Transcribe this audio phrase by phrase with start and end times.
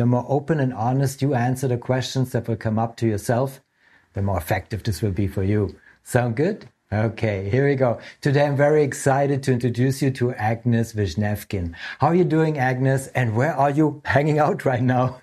[0.00, 3.60] The more open and honest you answer the questions that will come up to yourself,
[4.14, 5.76] the more effective this will be for you.
[6.04, 6.70] Sound good?
[6.90, 8.00] Okay, here we go.
[8.22, 11.74] Today I'm very excited to introduce you to Agnes Vishnevkin.
[11.98, 13.08] How are you doing, Agnes?
[13.08, 15.20] And where are you hanging out right now?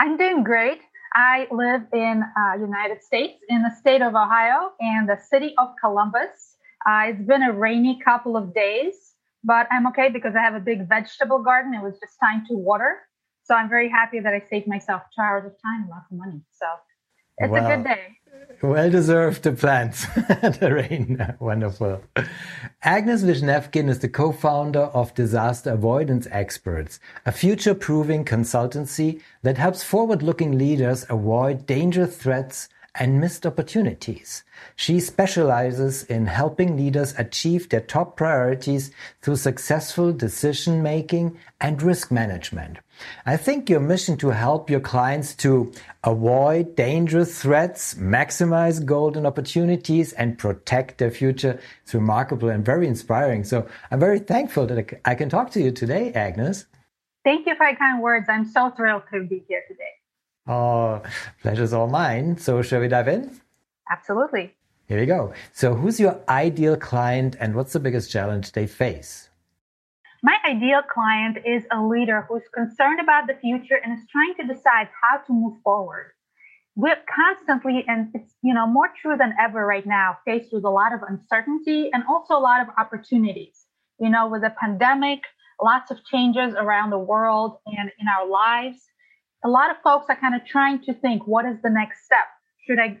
[0.00, 0.80] I'm doing great.
[1.14, 5.68] I live in uh, United States, in the state of Ohio, and the city of
[5.80, 6.56] Columbus.
[6.84, 10.64] Uh, it's been a rainy couple of days, but I'm okay because I have a
[10.72, 11.74] big vegetable garden.
[11.74, 13.02] It was just time to water.
[13.44, 16.18] So I'm very happy that I saved myself two hours of time and lots of
[16.18, 16.40] money.
[16.52, 16.66] So
[17.38, 18.18] it's a good day.
[18.62, 21.34] Well deserved the plants, the rain.
[21.40, 22.02] Wonderful.
[22.82, 30.56] Agnes Vishnevkin is the co-founder of Disaster Avoidance Experts, a future-proofing consultancy that helps forward-looking
[30.56, 34.44] leaders avoid danger threats and missed opportunities.
[34.76, 38.90] She specializes in helping leaders achieve their top priorities
[39.22, 42.78] through successful decision making and risk management.
[43.24, 45.72] I think your mission to help your clients to
[46.04, 53.44] avoid dangerous threats, maximize golden opportunities, and protect their future is remarkable and very inspiring.
[53.44, 56.66] So I'm very thankful that I can talk to you today, Agnes.
[57.24, 58.26] Thank you for your kind words.
[58.28, 60.01] I'm so thrilled to be here today.
[60.46, 61.02] Oh,
[61.40, 62.36] pleasure's all mine.
[62.36, 63.40] So, shall we dive in?
[63.90, 64.54] Absolutely.
[64.88, 65.32] Here we go.
[65.52, 69.28] So, who's your ideal client and what's the biggest challenge they face?
[70.22, 74.54] My ideal client is a leader who's concerned about the future and is trying to
[74.54, 76.12] decide how to move forward.
[76.74, 80.70] We're constantly, and it's you know more true than ever right now, faced with a
[80.70, 83.66] lot of uncertainty and also a lot of opportunities.
[84.00, 85.20] You know, with the pandemic,
[85.62, 88.80] lots of changes around the world and in our lives
[89.44, 92.26] a lot of folks are kind of trying to think what is the next step?
[92.66, 92.98] Should I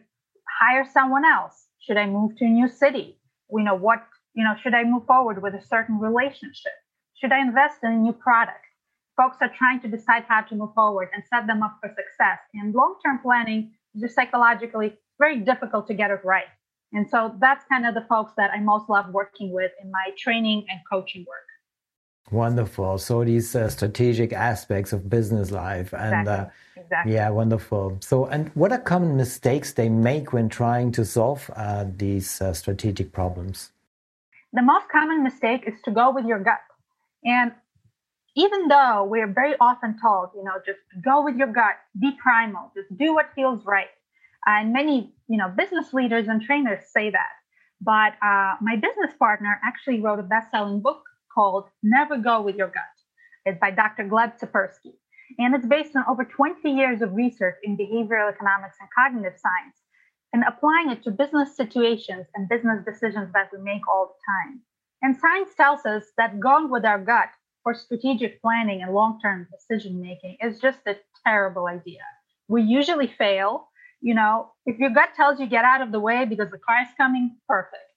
[0.60, 1.66] hire someone else?
[1.80, 3.18] Should I move to a new city?
[3.50, 4.04] You know, what,
[4.34, 6.72] you know, should I move forward with a certain relationship?
[7.14, 8.64] Should I invest in a new product?
[9.16, 12.38] Folks are trying to decide how to move forward and set them up for success.
[12.54, 16.50] And long term planning is just psychologically very difficult to get it right.
[16.92, 20.10] And so that's kind of the folks that I most love working with in my
[20.18, 21.51] training and coaching work.
[22.32, 22.96] Wonderful.
[22.96, 26.32] So these uh, strategic aspects of business life, and exactly.
[26.32, 27.12] Uh, exactly.
[27.12, 27.98] yeah, wonderful.
[28.00, 32.54] So, and what are common mistakes they make when trying to solve uh, these uh,
[32.54, 33.72] strategic problems?
[34.54, 36.60] The most common mistake is to go with your gut,
[37.22, 37.52] and
[38.34, 42.72] even though we're very often told, you know, just go with your gut, be primal,
[42.74, 43.92] just do what feels right,
[44.46, 47.32] and many, you know, business leaders and trainers say that.
[47.82, 51.02] But uh, my business partner actually wrote a best-selling book
[51.34, 52.82] called Never Go With Your Gut.
[53.44, 54.04] It's by Dr.
[54.04, 54.94] Gleb Tsipursky.
[55.38, 59.76] And it's based on over 20 years of research in behavioral economics and cognitive science
[60.32, 64.60] and applying it to business situations and business decisions that we make all the time.
[65.02, 67.30] And science tells us that going with our gut
[67.62, 72.02] for strategic planning and long term decision making is just a terrible idea.
[72.48, 73.68] We usually fail.
[74.00, 76.82] You know, if your gut tells you get out of the way because the car
[76.82, 77.91] is coming, perfect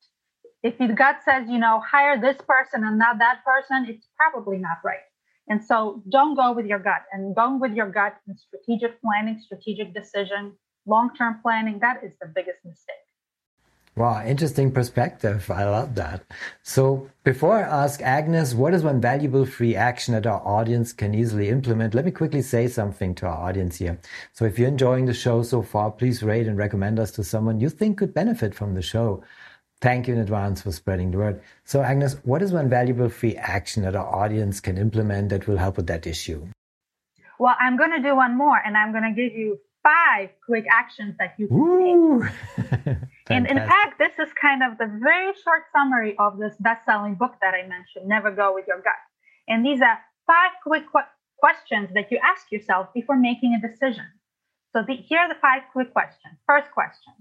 [0.66, 4.58] if your gut says, you know, hire this person and not that person, it's probably
[4.58, 5.08] not right.
[5.48, 9.40] And so don't go with your gut and going with your gut in strategic planning,
[9.40, 10.54] strategic decision,
[10.88, 13.06] long term planning, that is the biggest mistake.
[13.96, 15.50] Wow, interesting perspective.
[15.50, 16.25] I love that.
[16.64, 21.14] So, before I ask Agnes, what is one valuable free action that our audience can
[21.14, 21.94] easily implement?
[21.94, 23.98] Let me quickly say something to our audience here.
[24.34, 27.62] So, if you're enjoying the show so far, please rate and recommend us to someone
[27.62, 29.24] you think could benefit from the show.
[29.85, 31.41] Thank you in advance for spreading the word.
[31.63, 35.57] So, Agnes, what is one valuable free action that our audience can implement that will
[35.57, 36.48] help with that issue?
[37.38, 40.65] Well, I'm going to do one more, and I'm going to give you five quick
[40.71, 42.98] actions that you can take.
[43.30, 47.36] and in fact, this is kind of the very short summary of this best-selling book
[47.42, 48.94] that I mentioned, Never Go With Your Gut.
[49.48, 54.06] And these are five quick qu- questions that you ask yourself before making a decision.
[54.74, 56.39] So the, here are the five quick questions.
[56.48, 57.13] First question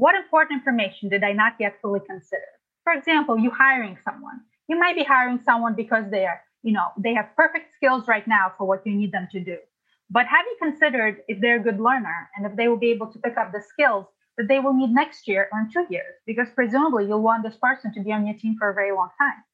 [0.00, 2.50] what important information did I not yet fully consider?
[2.84, 4.40] For example, you hiring someone.
[4.66, 8.26] You might be hiring someone because they are, you know, they have perfect skills right
[8.26, 9.58] now for what you need them to do.
[10.08, 13.08] But have you considered if they're a good learner and if they will be able
[13.12, 14.06] to pick up the skills
[14.38, 16.14] that they will need next year or in two years?
[16.26, 19.10] Because presumably you'll want this person to be on your team for a very long
[19.18, 19.44] time.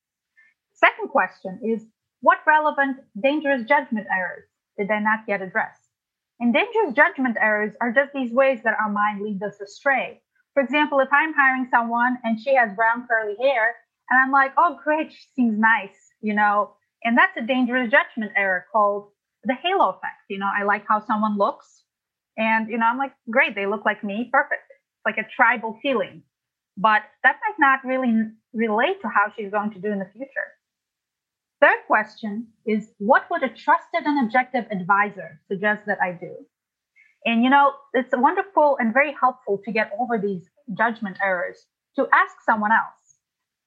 [0.75, 1.87] Second question is
[2.20, 4.44] what relevant dangerous judgment errors
[4.78, 5.76] did I not yet address?
[6.38, 10.22] And dangerous judgment errors are just these ways that our mind leads us astray.
[10.56, 13.75] For example, if I'm hiring someone and she has brown curly hair,
[14.08, 16.70] and I'm like, oh, great, she seems nice, you know,
[17.05, 19.11] and that's a dangerous judgment error called
[19.44, 20.25] the halo effect.
[20.31, 21.82] You know, I like how someone looks,
[22.38, 24.62] and, you know, I'm like, great, they look like me, perfect.
[24.70, 26.23] It's like a tribal feeling.
[26.79, 28.14] But that might not really
[28.55, 30.56] relate to how she's going to do in the future.
[31.61, 36.47] Third question is what would a trusted and objective advisor suggest that I do?
[37.26, 42.06] And you know, it's wonderful and very helpful to get over these judgment errors to
[42.14, 43.19] ask someone else.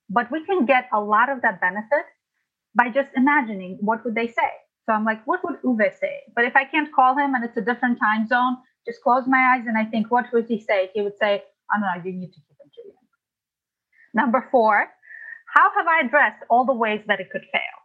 [0.09, 2.05] But we can get a lot of that benefit
[2.73, 4.51] by just imagining what would they say.
[4.85, 6.21] So I'm like, what would Uwe say?
[6.35, 8.57] But if I can't call him and it's a different time zone,
[8.87, 10.89] just close my eyes and I think, what would he say?
[10.95, 12.93] He would say, oh no, you need to keep end.
[14.13, 14.87] Number four,
[15.53, 17.77] how have I addressed all the ways that it could fail?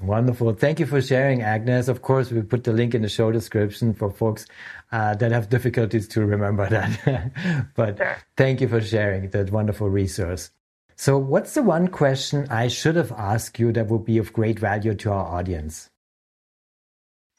[0.00, 0.54] Wonderful.
[0.54, 1.88] Thank you for sharing, Agnes.
[1.88, 4.46] Of course, we put the link in the show description for folks
[4.92, 7.70] uh, that have difficulties to remember that.
[7.74, 8.16] but sure.
[8.36, 10.50] thank you for sharing that wonderful resource.
[10.96, 14.58] So, what's the one question I should have asked you that would be of great
[14.58, 15.90] value to our audience?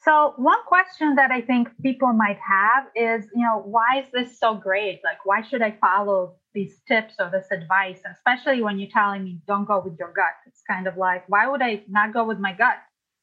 [0.04, 4.38] So, one question that I think people might have is, you know, why is this
[4.38, 5.00] so great?
[5.04, 9.40] Like, why should I follow these tips or this advice, especially when you're telling me
[9.46, 10.34] don't go with your gut.
[10.46, 12.76] It's kind of like, why would I not go with my gut?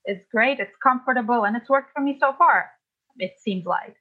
[0.06, 2.72] It's great, it's comfortable, and it's worked for me so far,
[3.18, 3.96] it seems like.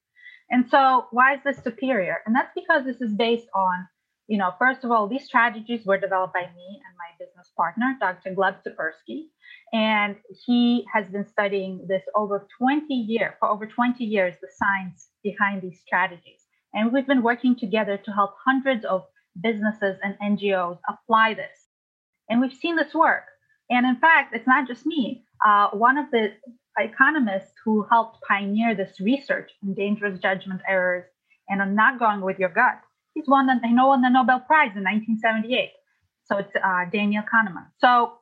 [0.50, 2.18] And so, why is this superior?
[2.24, 3.86] And that's because this is based on,
[4.28, 7.96] you know, first of all, these strategies were developed by me and my business partner,
[7.98, 8.34] Dr.
[8.34, 9.28] Gleb Tsipursky.
[9.72, 10.16] And
[10.46, 15.62] he has been studying this over 20 years, for over 20 years, the science behind
[15.62, 16.44] these strategies.
[16.74, 19.04] And we've been working together to help hundreds of
[19.42, 21.66] businesses and NGOs apply this.
[22.28, 23.24] And we've seen this work.
[23.70, 25.24] And in fact, it's not just me.
[25.44, 26.32] Uh, one of the
[26.78, 31.04] economists who helped pioneer this research on dangerous judgment errors
[31.48, 32.80] and on not going with your gut,
[33.18, 35.72] he's won the, know, won the Nobel Prize in 1978.
[36.24, 37.66] So it's uh, Daniel Kahneman.
[37.80, 38.12] So,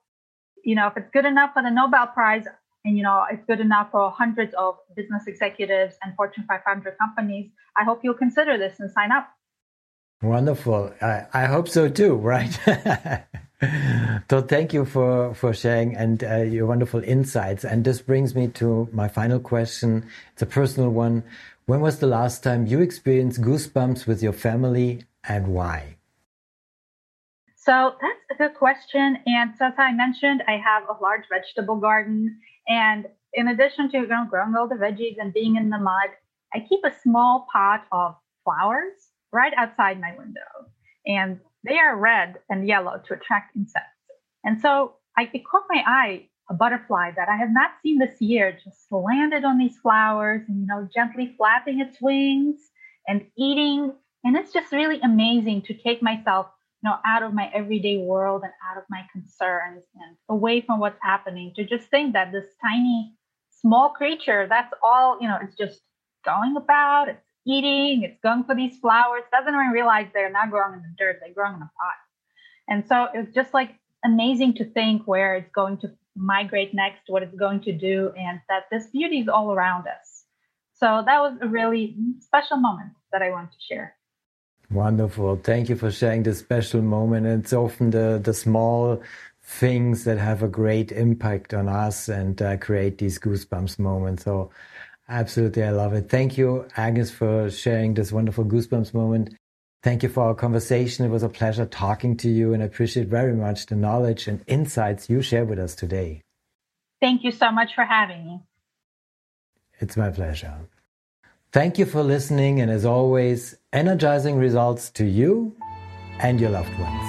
[0.65, 2.45] you know, if it's good enough for the Nobel Prize,
[2.85, 7.51] and you know it's good enough for hundreds of business executives and Fortune 500 companies,
[7.77, 9.29] I hope you'll consider this and sign up.
[10.23, 10.95] Wonderful.
[11.03, 12.53] I, I hope so too, right?
[14.31, 17.65] so thank you for, for sharing and uh, your wonderful insights.
[17.65, 20.09] And this brings me to my final question.
[20.33, 21.25] It's a personal one.
[21.69, 25.97] When was the last time you experienced goosebumps with your family and why?
[27.57, 29.19] So that's a good question.
[29.27, 32.39] And so as I mentioned, I have a large vegetable garden.
[32.69, 36.11] And in addition to you know, growing all the veggies and being in the mud,
[36.55, 40.71] I keep a small pot of flowers right outside my window.
[41.05, 43.91] And they are red and yellow to attract insects.
[44.45, 48.21] And so I, it caught my eye a butterfly that I have not seen this
[48.21, 52.57] year just landed on these flowers and, you know, gently flapping its wings
[53.09, 53.93] and eating.
[54.25, 56.47] And it's just really amazing to take myself,
[56.83, 60.79] you know, out of my everyday world and out of my concerns and away from
[60.79, 63.13] what's happening to just think that this tiny,
[63.51, 65.81] small creature, that's all, you know, it's just
[66.25, 70.75] going about, it's eating, it's going for these flowers, doesn't even realize they're not growing
[70.75, 71.95] in the dirt, they're growing in a pot.
[72.69, 73.75] And so it's just like
[74.05, 78.41] amazing to think where it's going to migrate next, what it's going to do, and
[78.49, 80.25] that this beauty is all around us.
[80.75, 83.95] So that was a really special moment that I want to share.
[84.71, 85.37] Wonderful.
[85.37, 87.27] Thank you for sharing this special moment.
[87.27, 89.01] It's often the, the small
[89.43, 94.25] things that have a great impact on us and uh, create these goosebumps moments.
[94.25, 94.51] So
[95.09, 96.09] absolutely, I love it.
[96.09, 99.37] Thank you, Agnes, for sharing this wonderful goosebumps moment.
[99.87, 101.05] Thank you for our conversation.
[101.05, 104.43] It was a pleasure talking to you and I appreciate very much the knowledge and
[104.49, 106.23] insights you shared with us today.
[107.01, 108.41] Thank you so much for having me.
[109.79, 110.55] It's my pleasure.
[111.53, 115.55] Thank you for listening, and as always, energizing results to you
[116.19, 117.09] and your loved ones.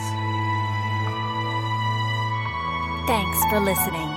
[3.07, 4.09] Thanks for listening.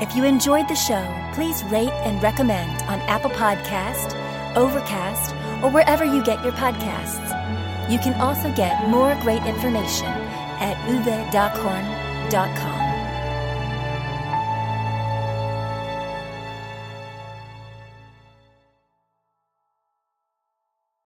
[0.00, 4.14] If you enjoyed the show, please rate and recommend on Apple Podcast,
[4.54, 5.34] Overcast,
[5.64, 7.55] or wherever you get your podcasts.
[7.88, 10.12] You can also get more great information
[10.58, 12.75] at uwedockhorn.com.